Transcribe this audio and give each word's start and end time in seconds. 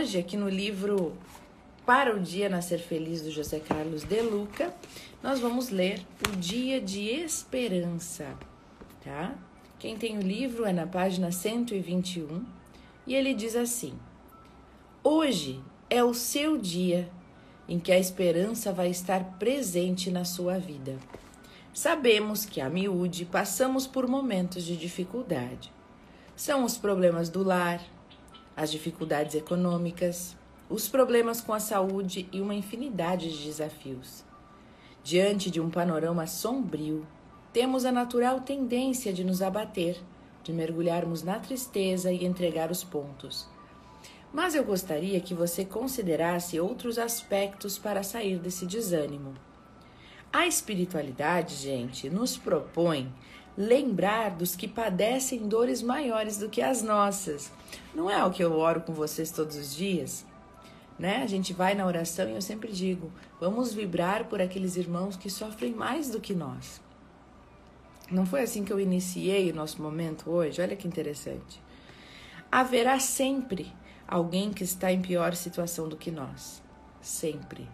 hoje, 0.00 0.18
aqui 0.18 0.34
no 0.34 0.48
livro 0.48 1.12
Para 1.84 2.16
o 2.16 2.20
Dia 2.20 2.48
Nascer 2.48 2.78
Feliz, 2.78 3.20
do 3.20 3.30
José 3.30 3.60
Carlos 3.60 4.02
De 4.02 4.22
Luca, 4.22 4.74
nós 5.22 5.40
vamos 5.40 5.68
ler 5.68 6.00
o 6.26 6.36
Dia 6.36 6.80
de 6.80 7.02
Esperança, 7.02 8.34
tá? 9.04 9.34
Quem 9.78 9.98
tem 9.98 10.16
o 10.16 10.22
livro 10.22 10.64
é 10.64 10.72
na 10.72 10.86
página 10.86 11.30
121 11.30 12.42
e 13.06 13.14
ele 13.14 13.34
diz 13.34 13.54
assim: 13.54 13.92
Hoje 15.04 15.60
é 15.90 16.02
o 16.02 16.14
seu 16.14 16.56
dia 16.56 17.10
em 17.68 17.78
que 17.78 17.92
a 17.92 17.98
esperança 17.98 18.72
vai 18.72 18.88
estar 18.88 19.22
presente 19.38 20.10
na 20.10 20.24
sua 20.24 20.58
vida. 20.58 20.96
Sabemos 21.74 22.46
que 22.46 22.62
a 22.62 22.70
miúde 22.70 23.26
passamos 23.26 23.86
por 23.86 24.08
momentos 24.08 24.64
de 24.64 24.78
dificuldade. 24.78 25.70
São 26.34 26.64
os 26.64 26.78
problemas 26.78 27.28
do 27.28 27.42
lar, 27.44 27.82
as 28.60 28.70
dificuldades 28.70 29.34
econômicas, 29.34 30.36
os 30.68 30.86
problemas 30.86 31.40
com 31.40 31.54
a 31.54 31.58
saúde 31.58 32.28
e 32.30 32.42
uma 32.42 32.54
infinidade 32.54 33.32
de 33.32 33.42
desafios. 33.42 34.22
Diante 35.02 35.50
de 35.50 35.58
um 35.62 35.70
panorama 35.70 36.26
sombrio, 36.26 37.06
temos 37.54 37.86
a 37.86 37.90
natural 37.90 38.42
tendência 38.42 39.14
de 39.14 39.24
nos 39.24 39.40
abater, 39.40 39.96
de 40.44 40.52
mergulharmos 40.52 41.22
na 41.22 41.38
tristeza 41.38 42.12
e 42.12 42.22
entregar 42.22 42.70
os 42.70 42.84
pontos. 42.84 43.48
Mas 44.30 44.54
eu 44.54 44.62
gostaria 44.62 45.22
que 45.22 45.32
você 45.32 45.64
considerasse 45.64 46.60
outros 46.60 46.98
aspectos 46.98 47.78
para 47.78 48.02
sair 48.02 48.38
desse 48.38 48.66
desânimo. 48.66 49.32
A 50.30 50.46
espiritualidade, 50.46 51.54
gente, 51.54 52.10
nos 52.10 52.36
propõe 52.36 53.10
lembrar 53.56 54.30
dos 54.30 54.54
que 54.54 54.68
padecem 54.68 55.48
dores 55.48 55.82
maiores 55.82 56.38
do 56.38 56.48
que 56.48 56.62
as 56.62 56.82
nossas. 56.82 57.50
Não 57.94 58.10
é 58.10 58.24
o 58.24 58.30
que 58.30 58.42
eu 58.42 58.52
oro 58.52 58.80
com 58.80 58.92
vocês 58.92 59.30
todos 59.30 59.56
os 59.56 59.74
dias? 59.74 60.24
Né? 60.98 61.22
A 61.22 61.26
gente 61.26 61.52
vai 61.52 61.74
na 61.74 61.86
oração 61.86 62.28
e 62.28 62.34
eu 62.34 62.42
sempre 62.42 62.72
digo: 62.72 63.10
vamos 63.40 63.72
vibrar 63.72 64.24
por 64.24 64.40
aqueles 64.40 64.76
irmãos 64.76 65.16
que 65.16 65.30
sofrem 65.30 65.72
mais 65.72 66.10
do 66.10 66.20
que 66.20 66.34
nós. 66.34 66.80
Não 68.10 68.26
foi 68.26 68.42
assim 68.42 68.64
que 68.64 68.72
eu 68.72 68.80
iniciei 68.80 69.50
o 69.50 69.54
nosso 69.54 69.80
momento 69.80 70.30
hoje? 70.30 70.60
Olha 70.60 70.76
que 70.76 70.88
interessante. 70.88 71.62
Haverá 72.50 72.98
sempre 72.98 73.72
alguém 74.06 74.52
que 74.52 74.64
está 74.64 74.92
em 74.92 75.00
pior 75.00 75.34
situação 75.34 75.88
do 75.88 75.96
que 75.96 76.10
nós. 76.10 76.60
Sempre. 77.00 77.68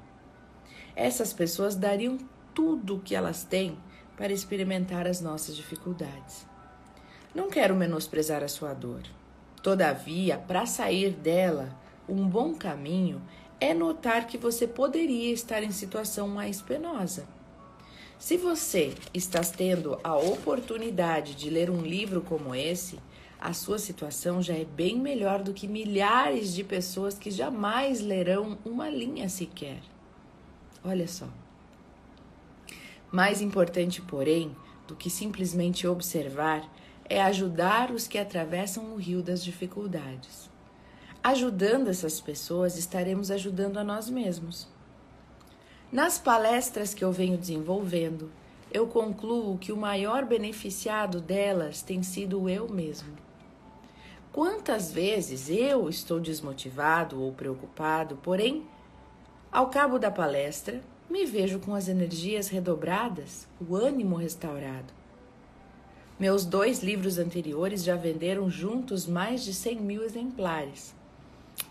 Essas 0.95 1.33
pessoas 1.33 1.75
dariam 1.75 2.19
tudo 2.55 2.97
o 2.97 3.01
que 3.01 3.15
elas 3.15 3.45
têm 3.45 3.79
para 4.17 4.33
experimentar 4.33 5.07
as 5.07 5.21
nossas 5.21 5.57
dificuldades. 5.57 6.47
Não 7.35 7.51
quero 7.51 7.75
menosprezar 7.75 8.43
a 8.43 8.49
sua 8.49 8.73
dor. 8.73 9.03
Todavia, 9.63 10.39
para 10.39 10.65
sair 10.67 11.11
dela, 11.11 11.77
um 12.09 12.27
bom 12.27 12.55
caminho 12.55 13.21
é 13.61 13.75
notar 13.75 14.27
que 14.27 14.39
você 14.39 14.67
poderia 14.67 15.33
estar 15.33 15.63
em 15.63 15.71
situação 15.71 16.29
mais 16.29 16.63
penosa 16.63 17.27
se 18.19 18.37
você 18.37 18.95
está 19.13 19.41
tendo 19.43 19.99
a 20.03 20.17
oportunidade 20.17 21.35
de 21.35 21.51
ler 21.51 21.69
um 21.71 21.83
livro 21.83 22.23
como 22.23 22.55
esse, 22.55 22.99
a 23.39 23.53
sua 23.53 23.79
situação 23.79 24.41
já 24.41 24.55
é 24.55 24.65
bem 24.65 24.99
melhor 24.99 25.43
do 25.43 25.53
que 25.53 25.69
milhares 25.69 26.55
de 26.55 26.65
pessoas 26.65 27.19
que 27.19 27.31
jamais 27.31 28.01
lerão 28.01 28.57
uma 28.65 28.89
linha 28.89 29.29
sequer. 29.29 29.81
Olha 30.83 31.07
só. 31.07 31.29
Mais 33.17 33.41
importante, 33.41 34.03
porém, 34.03 34.55
do 34.87 34.95
que 34.95 35.09
simplesmente 35.09 35.87
observar 35.87 36.71
é 37.09 37.23
ajudar 37.23 37.91
os 37.91 38.07
que 38.07 38.19
atravessam 38.19 38.93
o 38.93 38.97
rio 38.97 39.23
das 39.23 39.43
dificuldades. 39.43 40.51
Ajudando 41.25 41.89
essas 41.89 42.21
pessoas, 42.21 42.77
estaremos 42.77 43.31
ajudando 43.31 43.79
a 43.79 43.85
nós 43.85 44.11
mesmos. 44.11 44.69
Nas 45.91 46.19
palestras 46.19 46.93
que 46.93 47.03
eu 47.03 47.11
venho 47.11 47.39
desenvolvendo, 47.39 48.31
eu 48.71 48.87
concluo 48.87 49.57
que 49.57 49.73
o 49.73 49.79
maior 49.79 50.27
beneficiado 50.27 51.19
delas 51.19 51.81
tem 51.81 52.03
sido 52.03 52.51
eu 52.51 52.69
mesmo. 52.69 53.15
Quantas 54.31 54.93
vezes 54.93 55.49
eu 55.49 55.89
estou 55.89 56.21
desmotivado 56.21 57.23
ou 57.23 57.33
preocupado, 57.33 58.17
porém, 58.17 58.67
ao 59.51 59.71
cabo 59.71 59.99
da 59.99 60.11
palestra, 60.11 60.83
me 61.09 61.25
vejo 61.25 61.59
com 61.59 61.75
as 61.75 61.89
energias 61.89 62.49
redobradas, 62.49 63.47
o 63.61 63.77
ânimo 63.77 64.17
restaurado. 64.17 64.93
Meus 66.19 66.45
dois 66.45 66.83
livros 66.83 67.19
anteriores 67.19 67.85
já 67.85 67.95
venderam 67.95 68.51
juntos 68.51 69.07
mais 69.07 69.45
de 69.45 69.53
100 69.53 69.81
mil 69.81 70.03
exemplares. 70.03 70.95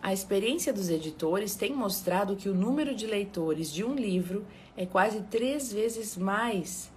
A 0.01 0.13
experiência 0.13 0.71
dos 0.71 0.89
editores 0.89 1.55
tem 1.55 1.73
mostrado 1.73 2.35
que 2.35 2.49
o 2.49 2.55
número 2.55 2.95
de 2.95 3.07
leitores 3.07 3.71
de 3.71 3.83
um 3.83 3.95
livro 3.95 4.45
é 4.77 4.85
quase 4.85 5.21
três 5.23 5.71
vezes 5.71 6.15
mais 6.15 6.91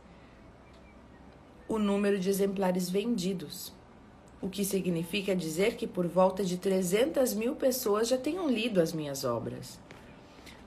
o 1.68 1.78
número 1.78 2.18
de 2.18 2.30
exemplares 2.30 2.88
vendidos, 2.88 3.72
o 4.40 4.48
que 4.48 4.64
significa 4.64 5.36
dizer 5.36 5.76
que 5.76 5.86
por 5.86 6.06
volta 6.06 6.42
de 6.42 6.56
300 6.56 7.34
mil 7.34 7.54
pessoas 7.56 8.08
já 8.08 8.16
tenham 8.16 8.48
lido 8.48 8.80
as 8.80 8.92
minhas 8.92 9.22
obras. 9.24 9.78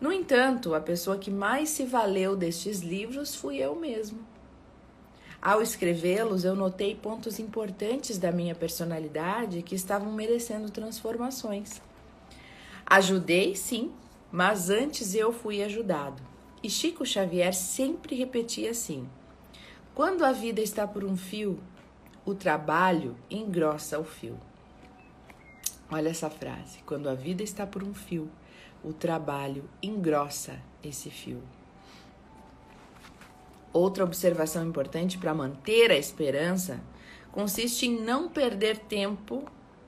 No 0.02 0.12
entanto, 0.12 0.74
a 0.74 0.82
pessoa 0.82 1.20
que 1.20 1.30
mais 1.30 1.70
se 1.70 1.86
valeu 1.86 2.36
destes 2.36 2.80
livros 2.80 3.36
fui 3.36 3.58
eu 3.58 3.76
mesmo. 3.76 4.18
Ao 5.40 5.62
escrevê-los, 5.62 6.44
eu 6.44 6.56
notei 6.56 6.96
pontos 6.96 7.38
importantes 7.38 8.18
da 8.18 8.32
minha 8.32 8.56
personalidade 8.56 9.62
que 9.62 9.76
estavam 9.76 10.12
merecendo 10.12 10.72
transformações. 10.72 11.80
Ajudei, 12.84 13.56
sim, 13.56 13.92
mas 14.32 14.72
antes 14.72 15.14
eu 15.14 15.32
fui 15.32 15.62
ajudado. 15.62 16.22
E 16.64 16.70
Chico 16.70 17.06
Xavier 17.06 17.54
sempre 17.54 18.16
repetia 18.16 18.72
assim: 18.72 19.08
quando 19.94 20.26
a 20.26 20.32
vida 20.32 20.62
está 20.62 20.88
por 20.88 21.04
um 21.04 21.16
fio, 21.16 21.60
o 22.26 22.34
trabalho 22.34 23.16
engrossa 23.30 24.00
o 24.00 24.04
fio. 24.04 24.40
Olha 25.92 26.10
essa 26.10 26.30
frase: 26.30 26.80
quando 26.88 27.08
a 27.08 27.14
vida 27.14 27.44
está 27.44 27.68
por 27.68 27.84
um 27.84 27.94
fio, 27.94 28.30
o 28.84 28.94
trabalho 28.94 29.70
engrossa 29.82 30.60
esse 30.84 31.10
fio. 31.10 31.42
Outra 33.74 34.04
observação 34.04 34.68
importante 34.68 35.18
para 35.18 35.34
manter 35.34 35.92
a 35.92 35.98
esperança 35.98 36.82
consiste 37.32 37.86
em 37.86 38.02
não 38.02 38.28
perder 38.28 38.80
tempo 38.80 39.46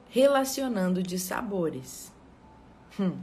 relacionando 0.09 1.03
de 1.03 1.19
sabores. 1.19 2.13
Hum. 2.99 3.19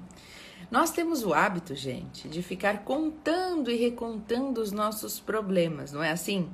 Nós 0.70 0.90
temos 0.90 1.24
o 1.24 1.32
hábito, 1.32 1.74
gente, 1.74 2.28
de 2.28 2.42
ficar 2.42 2.84
contando 2.84 3.70
e 3.70 3.76
recontando 3.76 4.60
os 4.60 4.70
nossos 4.70 5.18
problemas, 5.18 5.92
não 5.92 6.02
é 6.02 6.10
assim? 6.10 6.50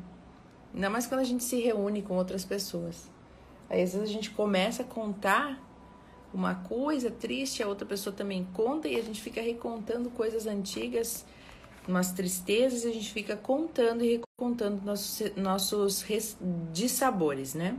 Ainda 0.72 0.88
mais 0.88 1.06
quando 1.06 1.20
a 1.20 1.24
gente 1.24 1.42
se 1.42 1.60
reúne 1.60 2.02
com 2.02 2.16
outras 2.16 2.44
pessoas. 2.44 3.10
Aí 3.68 3.82
às 3.82 3.92
vezes 3.92 4.08
a 4.08 4.12
gente 4.12 4.30
começa 4.30 4.82
a 4.82 4.86
contar 4.86 5.60
uma 6.36 6.54
coisa 6.54 7.10
triste, 7.10 7.62
a 7.62 7.66
outra 7.66 7.86
pessoa 7.86 8.14
também 8.14 8.46
conta 8.52 8.86
e 8.86 8.96
a 8.96 9.02
gente 9.02 9.22
fica 9.22 9.40
recontando 9.40 10.10
coisas 10.10 10.46
antigas, 10.46 11.24
umas 11.88 12.12
tristezas, 12.12 12.84
e 12.84 12.88
a 12.88 12.92
gente 12.92 13.10
fica 13.10 13.34
contando 13.34 14.04
e 14.04 14.18
recontando 14.18 14.82
nossos, 14.84 15.34
nossos 15.34 16.04
dissabores, 16.74 17.54
né? 17.54 17.78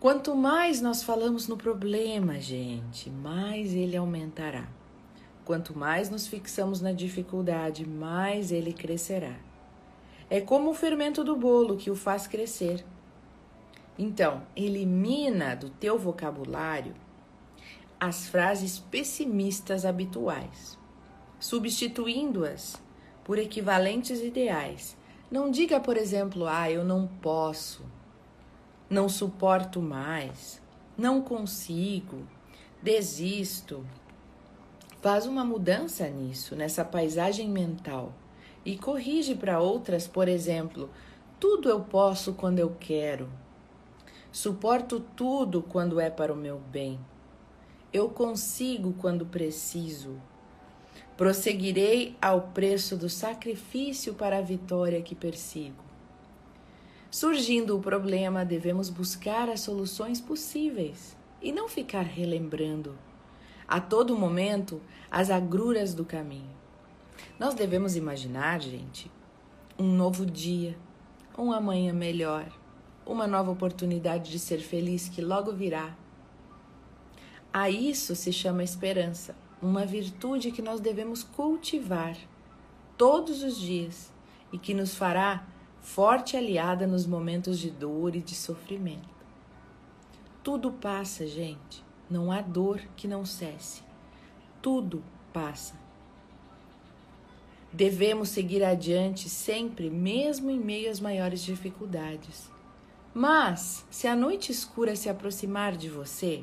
Quanto 0.00 0.34
mais 0.34 0.80
nós 0.80 1.04
falamos 1.04 1.46
no 1.46 1.56
problema, 1.56 2.40
gente, 2.40 3.08
mais 3.08 3.72
ele 3.72 3.96
aumentará. 3.96 4.68
Quanto 5.44 5.78
mais 5.78 6.10
nos 6.10 6.26
fixamos 6.26 6.80
na 6.80 6.90
dificuldade, 6.90 7.88
mais 7.88 8.50
ele 8.50 8.72
crescerá. 8.72 9.36
É 10.28 10.40
como 10.40 10.70
o 10.70 10.74
fermento 10.74 11.22
do 11.22 11.36
bolo 11.36 11.76
que 11.76 11.92
o 11.92 11.94
faz 11.94 12.26
crescer. 12.26 12.84
Então, 13.96 14.42
elimina 14.56 15.54
do 15.54 15.70
teu 15.70 15.96
vocabulário 15.96 17.03
as 18.06 18.26
frases 18.26 18.78
pessimistas 18.78 19.84
habituais, 19.84 20.78
substituindo-as 21.38 22.82
por 23.24 23.38
equivalentes 23.38 24.20
ideais. 24.20 24.96
Não 25.30 25.50
diga, 25.50 25.80
por 25.80 25.96
exemplo, 25.96 26.46
ah, 26.46 26.70
eu 26.70 26.84
não 26.84 27.06
posso 27.06 27.84
não 28.88 29.08
suporto 29.08 29.80
mais, 29.80 30.60
não 30.96 31.20
consigo, 31.20 32.22
desisto. 32.82 33.84
Faz 35.00 35.26
uma 35.26 35.44
mudança 35.44 36.08
nisso, 36.08 36.54
nessa 36.54 36.84
paisagem 36.84 37.48
mental 37.48 38.12
e 38.64 38.76
corrige 38.76 39.34
para 39.34 39.60
outras, 39.60 40.06
por 40.06 40.28
exemplo, 40.28 40.88
tudo 41.38 41.68
eu 41.68 41.80
posso 41.80 42.34
quando 42.34 42.58
eu 42.58 42.74
quero. 42.78 43.28
Suporto 44.30 45.00
tudo 45.00 45.62
quando 45.62 46.00
é 46.00 46.08
para 46.08 46.32
o 46.32 46.36
meu 46.36 46.58
bem. 46.58 46.98
Eu 47.94 48.08
consigo 48.08 48.92
quando 48.94 49.24
preciso. 49.24 50.20
Prosseguirei 51.16 52.16
ao 52.20 52.48
preço 52.48 52.96
do 52.96 53.08
sacrifício 53.08 54.14
para 54.14 54.38
a 54.38 54.42
vitória 54.42 55.00
que 55.00 55.14
persigo. 55.14 55.84
Surgindo 57.08 57.76
o 57.76 57.80
problema, 57.80 58.44
devemos 58.44 58.90
buscar 58.90 59.48
as 59.48 59.60
soluções 59.60 60.20
possíveis 60.20 61.16
e 61.40 61.52
não 61.52 61.68
ficar 61.68 62.02
relembrando. 62.02 62.98
a 63.68 63.80
todo 63.80 64.18
momento 64.18 64.82
as 65.08 65.30
agruras 65.30 65.94
do 65.94 66.04
caminho. 66.04 66.50
Nós 67.38 67.54
devemos 67.54 67.94
imaginar, 67.94 68.60
gente, 68.60 69.08
um 69.78 69.86
novo 69.86 70.26
dia, 70.26 70.76
um 71.38 71.52
amanhã 71.52 71.92
melhor, 71.92 72.46
uma 73.06 73.28
nova 73.28 73.52
oportunidade 73.52 74.32
de 74.32 74.38
ser 74.40 74.58
feliz 74.58 75.08
que 75.08 75.22
logo 75.22 75.52
virá. 75.52 75.96
A 77.56 77.70
isso 77.70 78.16
se 78.16 78.32
chama 78.32 78.64
esperança, 78.64 79.36
uma 79.62 79.86
virtude 79.86 80.50
que 80.50 80.60
nós 80.60 80.80
devemos 80.80 81.22
cultivar 81.22 82.16
todos 82.98 83.44
os 83.44 83.56
dias 83.56 84.12
e 84.52 84.58
que 84.58 84.74
nos 84.74 84.96
fará 84.96 85.46
forte 85.80 86.36
aliada 86.36 86.84
nos 86.84 87.06
momentos 87.06 87.60
de 87.60 87.70
dor 87.70 88.16
e 88.16 88.20
de 88.20 88.34
sofrimento. 88.34 89.08
Tudo 90.42 90.72
passa, 90.72 91.28
gente. 91.28 91.84
Não 92.10 92.32
há 92.32 92.40
dor 92.40 92.80
que 92.96 93.06
não 93.06 93.24
cesse. 93.24 93.84
Tudo 94.60 95.04
passa. 95.32 95.78
Devemos 97.72 98.30
seguir 98.30 98.64
adiante 98.64 99.28
sempre, 99.28 99.88
mesmo 99.88 100.50
em 100.50 100.58
meio 100.58 100.90
às 100.90 100.98
maiores 100.98 101.40
dificuldades. 101.40 102.50
Mas, 103.14 103.86
se 103.92 104.08
a 104.08 104.16
noite 104.16 104.50
escura 104.50 104.96
se 104.96 105.08
aproximar 105.08 105.76
de 105.76 105.88
você, 105.88 106.42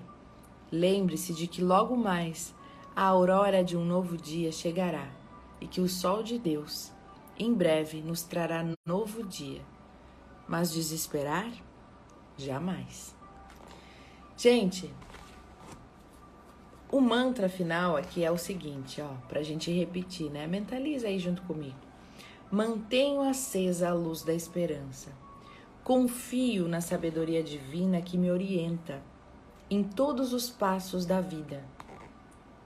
lembre-se 0.72 1.34
de 1.34 1.48
que 1.48 1.62
logo 1.62 1.96
mais 1.98 2.56
a 2.96 3.04
aurora 3.04 3.64
de 3.64 3.76
um 3.76 3.84
novo 3.84 4.18
dia 4.18 4.52
chegará 4.52 5.08
e 5.60 5.68
que 5.68 5.82
o 5.82 5.90
sol 5.90 6.24
de 6.24 6.40
Deus, 6.40 6.92
em 7.38 7.54
breve, 7.54 8.02
nos 8.02 8.24
trará 8.24 8.66
novo 8.86 9.24
dia. 9.24 9.62
Mas 10.48 10.72
desesperar? 10.72 11.52
Jamais. 12.38 13.16
Gente, 14.36 14.92
o 16.92 17.00
mantra 17.00 17.48
final 17.48 17.96
aqui 17.96 18.24
é 18.24 18.32
o 18.32 18.38
seguinte, 18.38 19.02
ó, 19.02 19.14
pra 19.28 19.44
gente 19.44 19.72
repetir, 19.72 20.30
né? 20.30 20.48
Mentaliza 20.48 21.08
aí 21.08 21.20
junto 21.20 21.42
comigo. 21.44 21.78
Mantenho 22.52 23.22
acesa 23.22 23.90
a 23.90 23.94
luz 23.94 24.24
da 24.24 24.34
esperança. 24.34 25.12
Confio 25.84 26.68
na 26.68 26.82
sabedoria 26.82 27.42
divina 27.42 28.02
que 28.02 28.18
me 28.18 28.30
orienta 28.30 29.02
em 29.72 29.82
todos 29.82 30.34
os 30.34 30.50
passos 30.50 31.06
da 31.06 31.22
vida. 31.22 31.64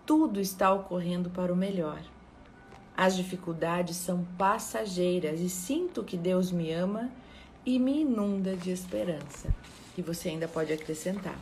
Tudo 0.07 0.41
está 0.41 0.73
ocorrendo 0.73 1.29
para 1.29 1.53
o 1.53 1.55
melhor. 1.55 2.01
As 2.97 3.15
dificuldades 3.15 3.95
são 3.95 4.25
passageiras 4.39 5.39
e 5.39 5.47
sinto 5.47 6.03
que 6.03 6.17
Deus 6.17 6.51
me 6.51 6.73
ama 6.73 7.11
e 7.63 7.77
me 7.77 8.01
inunda 8.01 8.57
de 8.57 8.71
esperança. 8.71 9.53
E 9.95 10.01
você 10.01 10.29
ainda 10.29 10.47
pode 10.47 10.73
acrescentar: 10.73 11.37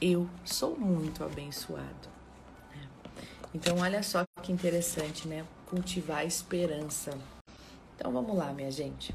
Eu 0.00 0.26
sou 0.42 0.74
muito 0.74 1.22
abençoado. 1.22 2.14
Então, 3.54 3.80
olha 3.80 4.02
só 4.02 4.24
que 4.42 4.50
interessante, 4.50 5.28
né? 5.28 5.44
Cultivar 5.66 6.18
a 6.18 6.24
esperança. 6.24 7.16
Então, 7.94 8.10
vamos 8.10 8.34
lá, 8.34 8.52
minha 8.54 8.70
gente. 8.70 9.14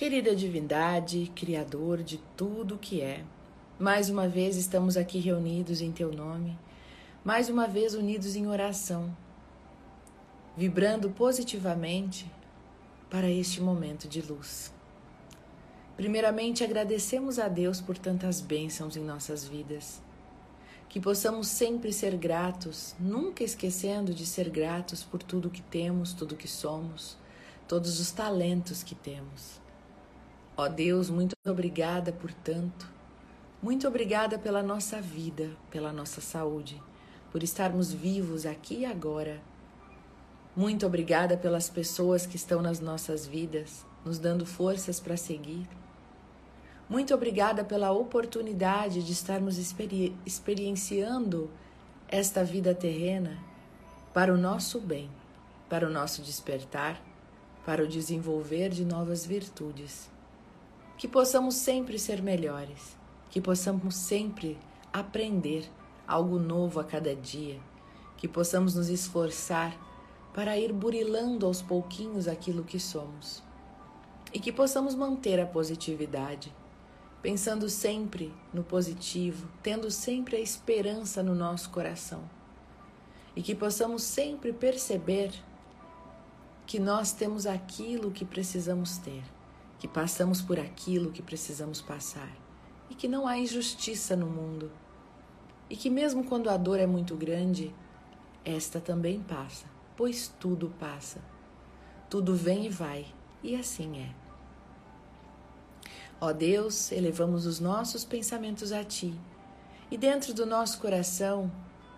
Querida 0.00 0.34
divindade, 0.34 1.30
Criador 1.36 2.02
de 2.02 2.16
tudo 2.34 2.78
que 2.78 3.02
é, 3.02 3.22
mais 3.78 4.08
uma 4.08 4.26
vez 4.26 4.56
estamos 4.56 4.96
aqui 4.96 5.18
reunidos 5.18 5.82
em 5.82 5.92
Teu 5.92 6.10
nome, 6.10 6.58
mais 7.22 7.50
uma 7.50 7.68
vez 7.68 7.94
unidos 7.94 8.34
em 8.34 8.46
oração, 8.46 9.14
vibrando 10.56 11.10
positivamente 11.10 12.24
para 13.10 13.28
este 13.28 13.60
momento 13.60 14.08
de 14.08 14.22
luz. 14.22 14.72
Primeiramente, 15.98 16.64
agradecemos 16.64 17.38
a 17.38 17.46
Deus 17.46 17.78
por 17.78 17.98
tantas 17.98 18.40
bênçãos 18.40 18.96
em 18.96 19.04
nossas 19.04 19.46
vidas 19.46 20.00
que 20.88 20.98
possamos 20.98 21.46
sempre 21.46 21.92
ser 21.92 22.16
gratos, 22.16 22.94
nunca 22.98 23.44
esquecendo 23.44 24.14
de 24.14 24.24
ser 24.24 24.48
gratos 24.48 25.04
por 25.04 25.22
tudo 25.22 25.50
que 25.50 25.60
temos, 25.60 26.14
tudo 26.14 26.36
que 26.36 26.48
somos, 26.48 27.18
todos 27.68 28.00
os 28.00 28.10
talentos 28.10 28.82
que 28.82 28.94
temos. 28.94 29.59
Ó 30.56 30.68
Deus, 30.68 31.08
muito 31.08 31.34
obrigada 31.46 32.12
por 32.12 32.32
tanto. 32.32 32.88
Muito 33.62 33.86
obrigada 33.86 34.38
pela 34.38 34.62
nossa 34.62 35.00
vida, 35.00 35.50
pela 35.70 35.92
nossa 35.92 36.20
saúde, 36.20 36.82
por 37.30 37.42
estarmos 37.42 37.92
vivos 37.92 38.46
aqui 38.46 38.80
e 38.80 38.86
agora. 38.86 39.40
Muito 40.56 40.86
obrigada 40.86 41.36
pelas 41.36 41.68
pessoas 41.68 42.26
que 42.26 42.36
estão 42.36 42.60
nas 42.60 42.80
nossas 42.80 43.26
vidas, 43.26 43.84
nos 44.04 44.18
dando 44.18 44.44
forças 44.44 44.98
para 44.98 45.16
seguir. 45.16 45.68
Muito 46.88 47.14
obrigada 47.14 47.62
pela 47.62 47.92
oportunidade 47.92 49.02
de 49.04 49.12
estarmos 49.12 49.58
experi 49.58 50.16
experienciando 50.26 51.48
esta 52.08 52.42
vida 52.42 52.74
terrena 52.74 53.38
para 54.12 54.34
o 54.34 54.36
nosso 54.36 54.80
bem, 54.80 55.08
para 55.68 55.86
o 55.86 55.90
nosso 55.90 56.20
despertar, 56.20 57.00
para 57.64 57.84
o 57.84 57.86
desenvolver 57.86 58.70
de 58.70 58.84
novas 58.84 59.24
virtudes. 59.24 60.10
Que 61.00 61.08
possamos 61.08 61.54
sempre 61.54 61.98
ser 61.98 62.20
melhores, 62.20 62.94
que 63.30 63.40
possamos 63.40 63.94
sempre 63.94 64.58
aprender 64.92 65.66
algo 66.06 66.38
novo 66.38 66.78
a 66.78 66.84
cada 66.84 67.16
dia, 67.16 67.58
que 68.18 68.28
possamos 68.28 68.74
nos 68.74 68.90
esforçar 68.90 69.74
para 70.34 70.58
ir 70.58 70.74
burilando 70.74 71.46
aos 71.46 71.62
pouquinhos 71.62 72.28
aquilo 72.28 72.64
que 72.64 72.78
somos. 72.78 73.42
E 74.30 74.38
que 74.38 74.52
possamos 74.52 74.94
manter 74.94 75.40
a 75.40 75.46
positividade 75.46 76.52
pensando 77.22 77.70
sempre 77.70 78.30
no 78.52 78.62
positivo, 78.62 79.48
tendo 79.62 79.90
sempre 79.90 80.36
a 80.36 80.40
esperança 80.40 81.22
no 81.22 81.34
nosso 81.34 81.70
coração. 81.70 82.20
E 83.34 83.40
que 83.40 83.54
possamos 83.54 84.02
sempre 84.02 84.52
perceber 84.52 85.32
que 86.66 86.78
nós 86.78 87.10
temos 87.14 87.46
aquilo 87.46 88.10
que 88.10 88.26
precisamos 88.26 88.98
ter, 88.98 89.22
que 89.80 89.88
passamos 89.88 90.42
por 90.42 90.60
aquilo 90.60 91.10
que 91.10 91.22
precisamos 91.22 91.80
passar 91.80 92.30
e 92.90 92.94
que 92.94 93.08
não 93.08 93.26
há 93.26 93.38
injustiça 93.38 94.14
no 94.14 94.26
mundo. 94.26 94.70
E 95.70 95.74
que 95.74 95.88
mesmo 95.88 96.22
quando 96.22 96.50
a 96.50 96.56
dor 96.58 96.78
é 96.78 96.86
muito 96.86 97.16
grande, 97.16 97.74
esta 98.44 98.78
também 98.78 99.20
passa, 99.20 99.64
pois 99.96 100.28
tudo 100.38 100.72
passa. 100.78 101.18
Tudo 102.10 102.34
vem 102.34 102.66
e 102.66 102.68
vai, 102.68 103.06
e 103.42 103.56
assim 103.56 104.00
é. 104.00 104.14
Ó 106.20 106.32
Deus, 106.32 106.92
elevamos 106.92 107.46
os 107.46 107.58
nossos 107.58 108.04
pensamentos 108.04 108.72
a 108.72 108.84
Ti, 108.84 109.18
e 109.90 109.96
dentro 109.96 110.34
do 110.34 110.44
nosso 110.44 110.78
coração 110.78 111.50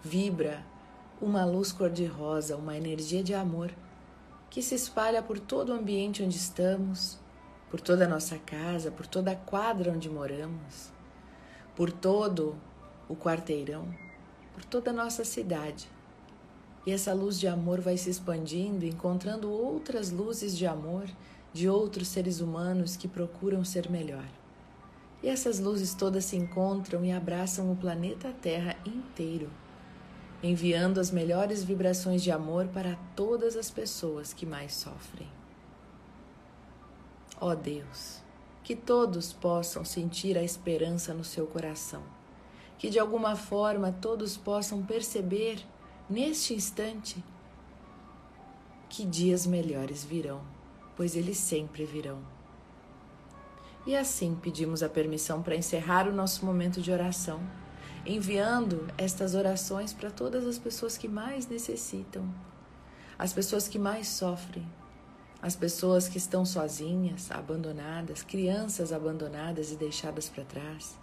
vibra 0.05 0.65
uma 1.20 1.44
luz 1.44 1.72
cor-de-rosa, 1.72 2.56
uma 2.56 2.77
energia 2.77 3.24
de 3.24 3.34
amor 3.34 3.74
que 4.48 4.62
se 4.62 4.74
espalha 4.74 5.22
por 5.22 5.41
todo 5.41 5.70
o 5.70 5.72
ambiente 5.72 6.22
onde 6.22 6.36
estamos, 6.36 7.19
por 7.72 7.81
toda 7.81 8.05
a 8.05 8.08
nossa 8.08 8.36
casa, 8.36 8.91
por 8.91 9.06
toda 9.06 9.31
a 9.31 9.34
quadra 9.34 9.91
onde 9.91 10.10
moramos, 10.10 10.93
por 11.74 11.91
todo 11.91 12.55
o 13.08 13.17
quarteirão, 13.17 13.88
por 14.52 14.62
toda 14.62 14.91
a 14.91 14.93
nossa 14.93 15.24
cidade. 15.24 15.88
E 16.84 16.93
essa 16.93 17.14
luz 17.14 17.41
de 17.41 17.48
amor 17.48 17.81
vai 17.81 17.96
se 17.96 18.10
expandindo, 18.10 18.84
encontrando 18.84 19.50
outras 19.50 20.10
luzes 20.10 20.55
de 20.55 20.67
amor 20.67 21.08
de 21.50 21.67
outros 21.67 22.08
seres 22.08 22.41
humanos 22.43 22.94
que 22.94 23.08
procuram 23.08 23.64
ser 23.64 23.91
melhor. 23.91 24.29
E 25.22 25.29
essas 25.31 25.58
luzes 25.58 25.94
todas 25.94 26.26
se 26.26 26.36
encontram 26.36 27.02
e 27.02 27.10
abraçam 27.10 27.72
o 27.72 27.76
planeta 27.76 28.34
Terra 28.43 28.76
inteiro, 28.84 29.48
enviando 30.43 31.00
as 31.00 31.10
melhores 31.10 31.64
vibrações 31.64 32.22
de 32.22 32.31
amor 32.31 32.67
para 32.67 32.98
todas 33.17 33.56
as 33.56 33.70
pessoas 33.70 34.34
que 34.34 34.44
mais 34.44 34.74
sofrem. 34.74 35.42
Ó 37.43 37.51
oh 37.51 37.56
Deus, 37.56 38.22
que 38.63 38.77
todos 38.77 39.32
possam 39.32 39.84
sentir 39.84 40.39
a 40.39 40.43
esperança 40.43 41.13
no 41.13 41.25
seu 41.25 41.46
coração, 41.46 42.03
que 42.79 42.89
de 42.89 42.99
alguma 42.99 43.37
forma 43.37 43.91
todos 43.91 44.37
possam 44.37 44.82
perceber 44.82 45.58
neste 46.08 46.55
instante 46.55 47.22
que 48.89 49.05
dias 49.05 49.46
melhores 49.46 50.05
virão 50.05 50.41
pois 50.96 51.17
eles 51.17 51.39
sempre 51.39 51.84
virão. 51.84 52.19
E 53.87 53.96
assim 53.96 54.39
pedimos 54.41 54.82
a 54.82 54.89
permissão 54.89 55.43
para 55.43 55.56
encerrar 55.56 56.06
o 56.06 56.13
nosso 56.13 56.44
momento 56.44 56.81
de 56.81 56.93
oração, 56.93 57.41
enviando 58.06 58.87
estas 58.96 59.34
orações 59.34 59.93
para 59.93 60.11
todas 60.11 60.46
as 60.46 60.58
pessoas 60.58 60.96
que 60.96 61.08
mais 61.08 61.46
necessitam, 61.49 62.32
as 63.19 63.32
pessoas 63.32 63.67
que 63.67 63.79
mais 63.79 64.08
sofrem, 64.08 64.65
as 65.43 65.56
pessoas 65.56 66.06
que 66.06 66.19
estão 66.19 66.44
sozinhas, 66.44 67.29
abandonadas, 67.32 68.22
crianças 68.22 68.93
abandonadas 68.93 69.72
e 69.72 69.77
deixadas 69.77 70.29
para 70.29 70.44
trás, 70.44 70.96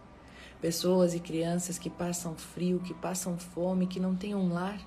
pessoas 0.61 1.13
e 1.13 1.19
crianças 1.19 1.77
que 1.77 1.89
passam 1.89 2.35
frio, 2.35 2.79
que 2.79 2.93
passam 2.93 3.37
fome, 3.37 3.85
que 3.85 3.99
não 3.99 4.15
têm 4.15 4.33
um 4.33 4.53
lar. 4.53 4.79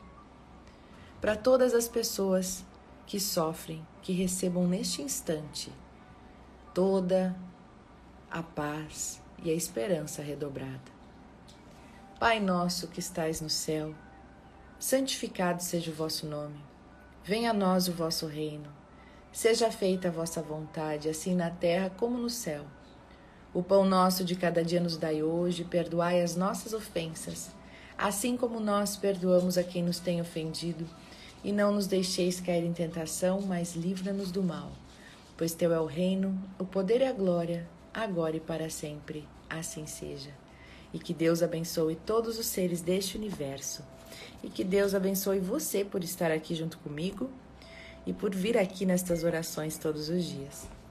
Para 1.21 1.37
todas 1.37 1.75
as 1.75 1.87
pessoas 1.87 2.65
que 3.07 3.21
sofrem, 3.21 3.87
que 4.01 4.13
recebam 4.13 4.67
neste 4.67 5.03
instante 5.03 5.71
toda 6.73 7.37
a 8.31 8.43
paz 8.43 9.21
e 9.43 9.51
a 9.51 9.55
esperança 9.55 10.23
redobrada. 10.23 10.91
Pai 12.19 12.41
nosso 12.41 12.89
que 12.89 13.01
estais 13.01 13.43
no 13.43 13.51
céu, 13.51 13.95
santificado 14.79 15.63
seja 15.63 15.91
o 15.91 15.95
vosso 15.95 16.27
nome. 16.27 16.59
Venha 17.23 17.51
a 17.51 17.55
nós 17.55 17.87
o 17.87 17.93
vosso 17.93 18.27
reino. 18.27 18.82
Seja 19.33 19.73
feita 19.73 20.09
a 20.09 20.11
vossa 20.11 20.43
vontade, 20.43 21.09
assim 21.09 21.35
na 21.35 21.49
terra 21.49 21.91
como 21.97 22.19
no 22.19 22.29
céu. 22.29 22.67
O 23.55 23.63
pão 23.63 23.83
nosso 23.83 24.25
de 24.25 24.37
cada 24.37 24.63
dia 24.63 24.79
nos 24.79 24.99
dai 24.99 25.23
hoje, 25.23 25.65
perdoai 25.65 26.21
as 26.21 26.37
nossas 26.37 26.75
ofensas, 26.75 27.51
assim 27.97 28.37
como 28.37 28.61
nós 28.61 28.95
perdoamos 28.95 29.57
a 29.57 29.65
quem 29.65 29.83
nos 29.83 29.99
tem 29.99 30.21
ofendido, 30.21 30.87
e 31.43 31.51
não 31.51 31.73
nos 31.73 31.87
deixeis 31.87 32.41
cair 32.41 32.63
em 32.63 32.75
tentação, 32.75 33.41
mas 33.41 33.75
livra-nos 33.75 34.31
do 34.31 34.43
mal. 34.43 34.71
Pois 35.35 35.55
teu 35.55 35.73
é 35.73 35.81
o 35.81 35.87
reino, 35.87 36.39
o 36.59 36.67
poder 36.67 37.01
e 37.01 37.07
a 37.07 37.13
glória, 37.13 37.67
agora 37.93 38.37
e 38.37 38.41
para 38.41 38.69
sempre. 38.69 39.27
Assim 39.49 39.87
seja. 39.87 40.31
E 40.93 40.99
que 40.99 41.15
Deus 41.15 41.43
abençoe 41.43 41.97
todos 41.97 42.39
os 42.39 42.47
seres 42.47 42.83
deste 42.83 43.17
universo. 43.17 43.83
E 44.43 44.51
que 44.51 44.63
Deus 44.63 44.95
abençoe 44.95 45.39
você 45.41 45.83
por 45.87 46.05
estar 46.05 46.31
aqui 46.31 46.55
junto 46.55 46.77
comigo 46.79 47.31
e 48.07 48.13
por 48.13 48.35
vir 48.35 48.57
aqui 48.59 48.85
nestas 48.85 49.25
orações 49.25 49.79
todos 49.79 50.09
os 50.09 50.25
dias. 50.25 50.67